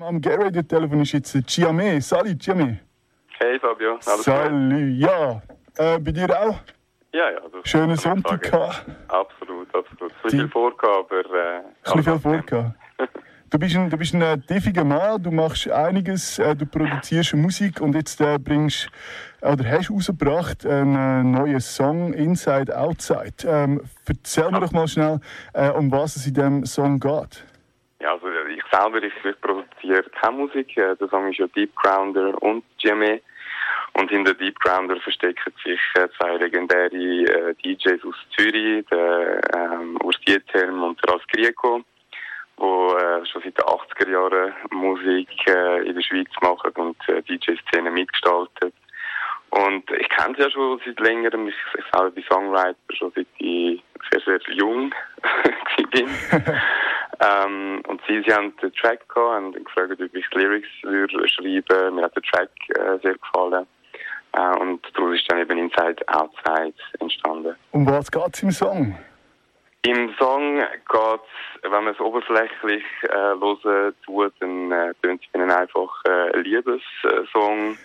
Am 0.00 0.20
G-Radio 0.20 0.62
Telefon 0.62 1.00
ist 1.00 1.10
jetzt 1.10 1.36
Chiame. 1.48 2.00
Salut, 2.00 2.38
Chiame. 2.38 2.78
Hey 3.40 3.58
Fabio, 3.58 3.98
alles 4.06 4.22
Salut, 4.22 4.96
ja. 4.96 5.42
Äh, 5.76 5.98
bei 5.98 6.12
dir 6.12 6.30
auch? 6.40 6.60
Ja, 7.12 7.30
ja. 7.32 7.40
Schönen 7.64 7.96
Sonntag 7.96 8.42
gehabt. 8.42 8.86
Absolut, 9.08 9.66
absolut. 9.74 10.22
Bisschen 10.22 10.40
viel 10.40 10.48
vorgehabt, 10.50 11.10
aber... 11.10 11.34
Äh, 11.34 11.90
ein 11.90 12.02
viel 12.04 12.18
vorgehabt. 12.20 12.76
Du 13.50 13.58
bist 13.58 13.74
ein, 13.74 13.90
du 13.90 13.96
bist 13.96 14.14
ein 14.14 14.22
äh, 14.22 14.38
tiefiger 14.38 14.84
Mann, 14.84 15.20
du 15.20 15.32
machst 15.32 15.68
einiges, 15.68 16.38
äh, 16.38 16.54
du 16.54 16.66
produzierst 16.66 17.34
Musik 17.34 17.80
und 17.80 17.96
jetzt 17.96 18.20
äh, 18.20 18.38
bringst 18.38 18.90
oder 19.40 19.64
hast 19.64 19.90
rausgebracht 19.90 20.64
einen 20.64 20.94
äh, 20.94 21.38
neuen 21.38 21.60
Song 21.60 22.12
Inside 22.12 22.78
Outside. 22.78 23.34
Ähm, 23.46 23.80
erzähl 24.06 24.50
mir 24.52 24.60
doch 24.60 24.72
mal 24.72 24.86
schnell, 24.86 25.18
äh, 25.54 25.70
um 25.70 25.90
was 25.90 26.14
es 26.14 26.26
in 26.26 26.34
diesem 26.34 26.66
Song 26.66 27.00
geht. 27.00 27.44
Also 28.48 28.60
ich 28.60 28.64
selber, 28.70 29.02
ich, 29.02 29.12
ich 29.24 29.40
produziere 29.40 30.04
keine 30.20 30.36
Musik. 30.36 30.76
Äh, 30.76 30.96
der 30.96 31.08
Song 31.08 31.30
ist 31.30 31.38
ja 31.38 31.46
Deep 31.48 31.74
Grounder 31.76 32.40
und 32.42 32.64
GME. 32.82 33.20
Und 33.94 34.10
hinter 34.10 34.34
Deep 34.34 34.58
Grounder 34.60 34.96
verstecken 35.00 35.52
sich 35.64 35.80
zwei 36.16 36.36
legendäre 36.36 36.94
äh, 36.94 37.54
DJs 37.54 38.04
aus 38.04 38.14
Zürich, 38.36 38.86
der 38.90 39.40
ähm, 39.54 39.98
Urs 40.02 40.18
Dieterm 40.26 40.82
und 40.82 40.98
der 41.04 41.14
Ras 41.14 41.22
Grieco 41.32 41.82
wo 42.60 42.96
äh, 42.96 43.24
schon 43.26 43.40
seit 43.42 43.56
den 43.56 43.64
80er 43.66 44.10
Jahren 44.10 44.52
Musik 44.72 45.28
äh, 45.46 45.86
in 45.86 45.94
der 45.94 46.02
Schweiz 46.02 46.28
machen 46.42 46.72
und 46.74 46.96
äh, 47.08 47.22
DJ-Szene 47.22 47.88
mitgestaltet. 47.88 48.74
Und 49.50 49.88
ich 49.92 50.08
kenne 50.08 50.34
sie 50.36 50.42
ja 50.42 50.50
schon 50.50 50.80
seit 50.84 50.98
längerem. 50.98 51.46
Ich, 51.46 51.54
ich 51.78 51.84
selber 51.92 52.10
bin 52.10 52.24
Songwriter 52.24 52.74
schon 52.90 53.12
seit 53.14 53.28
ich 53.38 53.80
sehr, 54.10 54.20
sehr 54.22 54.40
jung 54.54 54.92
bin. 55.92 56.08
ähm, 57.20 57.82
und 57.88 58.00
sie, 58.06 58.22
sie 58.26 58.32
haben 58.32 58.54
den 58.62 58.72
Track 58.74 59.08
gehabt 59.08 59.42
und 59.42 59.64
gefragt, 59.64 60.00
ob 60.00 60.14
ich 60.14 60.30
Lyrics 60.32 60.68
würde 60.82 61.28
schreiben. 61.28 61.94
Mir 61.94 62.02
hat 62.02 62.14
der 62.14 62.22
Track 62.22 62.50
äh, 62.68 62.98
sehr 63.02 63.14
gefallen. 63.14 63.66
Äh, 64.32 64.58
und 64.58 64.80
daraus 64.94 65.14
ist 65.14 65.30
dann 65.30 65.40
eben 65.40 65.58
Inside 65.58 66.06
Outside 66.08 66.74
entstanden. 67.00 67.56
Um 67.72 67.86
was 67.86 68.10
geht 68.10 68.34
es 68.34 68.42
im 68.42 68.50
Song? 68.50 68.98
Im 69.82 70.14
Song 70.18 70.56
geht 70.56 71.20
es, 71.62 71.62
wenn 71.62 71.84
man 71.84 71.94
es 71.94 72.00
oberflächlich 72.00 72.84
äh, 73.02 73.08
hören 73.14 73.94
tut, 74.04 74.32
dann 74.40 74.72
äh, 74.72 74.92
tönt 75.02 75.22
es 75.22 75.34
ihnen 75.34 75.50
einfach 75.50 76.04
äh, 76.04 76.36
ein 76.36 76.42
Liebessong. 76.42 77.78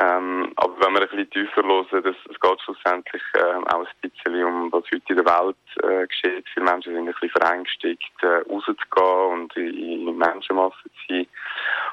Ähm, 0.00 0.52
aber 0.56 0.74
wenn 0.80 0.94
wir 0.94 1.02
ein 1.02 1.08
bisschen 1.08 1.30
tiefer 1.30 1.62
hören, 1.62 2.02
das, 2.02 2.16
es 2.28 2.40
geht 2.40 2.60
schlussendlich 2.62 3.22
äh, 3.34 3.72
auch 3.72 3.86
ein 3.86 4.10
bisschen 4.10 4.44
um, 4.44 4.72
was 4.72 4.84
heute 4.92 5.02
in 5.08 5.16
der 5.16 5.24
Welt 5.24 5.56
äh, 5.82 6.06
geschieht. 6.08 6.44
Viele 6.52 6.66
Menschen 6.66 6.94
sind 6.94 7.08
ein 7.08 7.14
bisschen 7.14 7.30
verängstigt, 7.30 8.22
äh, 8.22 8.42
rauszugehen 8.50 9.32
und 9.32 9.56
in, 9.56 10.08
in 10.08 10.18
Menschenmassen 10.18 10.90
zu 11.06 11.14
sein. 11.14 11.26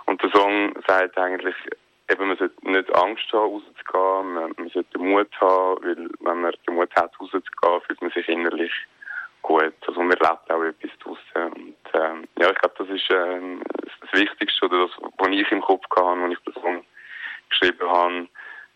Und 0.07 0.21
der 0.23 0.31
Song 0.31 0.73
sagt 0.87 1.17
eigentlich, 1.19 1.55
eben, 2.09 2.27
man 2.27 2.37
sollte 2.37 2.69
nicht 2.69 2.95
Angst 2.95 3.31
haben, 3.33 3.53
rauszugehen, 3.53 4.33
man, 4.33 4.53
man 4.57 4.69
sollte 4.69 4.97
Mut 4.97 5.29
haben, 5.39 5.83
weil 5.83 6.09
wenn 6.21 6.41
man 6.41 6.53
den 6.67 6.75
Mut 6.75 6.95
hat, 6.95 7.11
rauszugehen, 7.19 7.81
fühlt 7.85 8.01
man 8.01 8.11
sich 8.11 8.27
innerlich 8.27 8.71
gut. 9.41 9.73
Also 9.87 10.01
man 10.01 10.17
erlebt 10.17 10.51
auch 10.51 10.63
etwas 10.63 10.91
draussen. 11.03 11.53
Und 11.53 11.75
ähm, 11.93 12.27
ja, 12.39 12.49
ich 12.49 12.57
glaube, 12.57 12.75
das 12.77 12.89
ist 12.89 13.09
äh, 13.09 13.57
das 14.01 14.19
Wichtigste, 14.19 14.65
oder 14.65 14.87
das, 14.87 14.91
was 15.17 15.27
ich 15.29 15.51
im 15.51 15.61
Kopf 15.61 15.85
hatte, 15.95 16.07
als 16.07 16.33
ich 16.33 16.39
den 16.39 16.50
habe. 17.89 18.27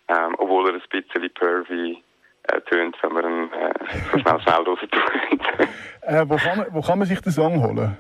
Ähm, 0.07 0.35
obwohl 0.37 0.67
er 0.69 0.75
ein 0.75 0.81
bisschen 0.89 1.29
pervy 1.33 2.03
äh, 2.43 2.61
tönt, 2.61 2.95
wenn 3.01 3.13
man 3.13 3.25
ihn 3.25 3.53
äh, 3.53 3.73
so 4.11 4.19
schnell 4.19 4.39
schnell 4.41 4.63
raus 4.63 4.79
tut. 4.91 5.67
äh, 6.01 6.25
wo, 6.27 6.35
kann 6.35 6.57
man, 6.57 6.67
wo 6.71 6.81
kann 6.81 6.99
man 6.99 7.07
sich 7.07 7.19
den 7.21 7.31
Song 7.31 7.61
holen? 7.63 7.97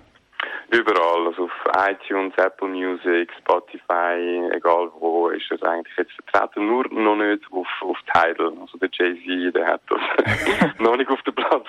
Überall, 0.71 1.27
also 1.27 1.45
auf 1.45 1.87
iTunes, 1.89 2.33
Apple 2.37 2.67
Music, 2.67 3.31
Spotify, 3.39 4.49
egal 4.51 4.91
wo, 4.99 5.29
ist 5.29 5.49
er 5.51 5.63
eigentlich 5.69 5.95
jetzt 5.95 6.11
vertreten. 6.13 6.65
Nur 6.67 6.85
noch 6.89 7.15
nicht 7.15 7.43
auf, 7.51 7.67
auf 7.81 7.97
Tidal. 8.13 8.51
Also 8.59 8.77
der 8.79 8.89
Jay-Z, 8.91 9.55
der 9.55 9.67
hat 9.67 9.81
das 9.87 10.01
noch 10.79 10.97
nicht 10.97 11.09
auf 11.09 11.21
der 11.21 11.31
Plattform. 11.33 11.64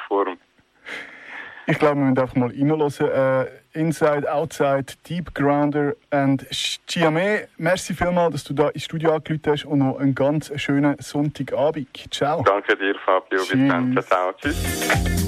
Ich 1.66 1.78
glaube, 1.78 1.96
wir 1.96 2.04
müssen 2.04 2.18
einfach 2.18 2.36
mal 2.36 2.48
reinhören. 2.48 2.92
Äh, 3.00 3.46
Inside, 3.78 4.32
Outside, 4.32 4.86
Deep 5.08 5.34
Grounder 5.34 5.94
und 6.10 6.46
Chiame. 6.50 7.48
Merci 7.58 7.94
vielmals, 7.94 8.32
dass 8.32 8.44
du 8.44 8.54
da 8.54 8.68
ins 8.68 8.84
Studio 8.84 9.14
angerufen 9.14 9.42
hast 9.46 9.64
und 9.64 9.80
noch 9.80 9.98
einen 9.98 10.14
ganz 10.14 10.50
schönen 10.56 10.96
Sonntagabend. 10.98 11.88
Ciao. 12.10 12.42
Danke 12.42 12.76
dir, 12.76 12.94
Fabio. 13.04 13.40
Bis 13.40 13.50
dann. 13.50 13.98
Ciao. 14.02 14.32
Tschüss. 14.40 15.25